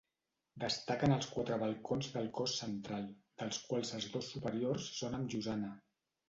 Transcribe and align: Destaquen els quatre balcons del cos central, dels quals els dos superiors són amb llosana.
Destaquen 0.61 1.11
els 1.17 1.27
quatre 1.33 1.59
balcons 1.63 2.09
del 2.15 2.29
cos 2.37 2.55
central, 2.61 3.05
dels 3.43 3.61
quals 3.69 3.93
els 3.99 4.09
dos 4.17 4.31
superiors 4.37 4.89
són 5.03 5.21
amb 5.21 5.37
llosana. 5.37 5.73